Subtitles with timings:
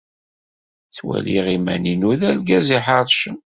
[0.87, 3.37] Ttwaliɣ iman-inu d argaz iḥeṛcen.